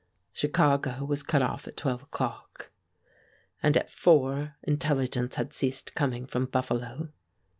Chicago 0.33 1.05
was 1.05 1.21
cut 1.21 1.43
off 1.43 1.67
at 1.67 1.77
twelve 1.77 2.01
o'clock. 2.01 2.71
And 3.61 3.77
at 3.77 3.91
four 3.91 4.55
intelligence 4.63 5.35
had 5.35 5.53
ceased 5.53 5.93
coming 5.93 6.25
from 6.25 6.45
Buffalo. 6.47 7.09